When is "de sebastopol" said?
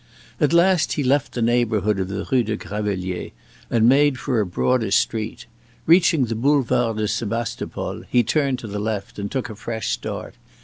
6.97-8.03